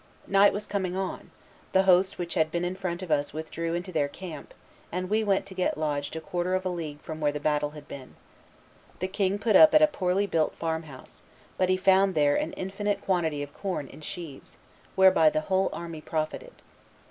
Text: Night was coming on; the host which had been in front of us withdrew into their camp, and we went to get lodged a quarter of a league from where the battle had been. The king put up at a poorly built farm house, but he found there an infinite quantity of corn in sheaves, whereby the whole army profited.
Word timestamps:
Night 0.25 0.51
was 0.51 0.65
coming 0.65 0.97
on; 0.97 1.29
the 1.73 1.83
host 1.83 2.17
which 2.17 2.33
had 2.33 2.49
been 2.51 2.65
in 2.65 2.75
front 2.75 3.03
of 3.03 3.11
us 3.11 3.33
withdrew 3.33 3.75
into 3.75 3.91
their 3.91 4.07
camp, 4.07 4.51
and 4.91 5.11
we 5.11 5.23
went 5.23 5.45
to 5.45 5.53
get 5.53 5.77
lodged 5.77 6.15
a 6.15 6.19
quarter 6.19 6.55
of 6.55 6.65
a 6.65 6.69
league 6.69 6.99
from 7.01 7.21
where 7.21 7.31
the 7.31 7.39
battle 7.39 7.69
had 7.77 7.87
been. 7.87 8.15
The 8.97 9.07
king 9.07 9.37
put 9.37 9.55
up 9.55 9.75
at 9.75 9.81
a 9.83 9.85
poorly 9.85 10.25
built 10.25 10.55
farm 10.55 10.81
house, 10.89 11.21
but 11.55 11.69
he 11.69 11.77
found 11.77 12.15
there 12.15 12.35
an 12.35 12.53
infinite 12.53 13.01
quantity 13.01 13.43
of 13.43 13.53
corn 13.53 13.87
in 13.87 14.01
sheaves, 14.01 14.57
whereby 14.95 15.29
the 15.29 15.41
whole 15.41 15.69
army 15.71 16.01
profited. 16.01 16.53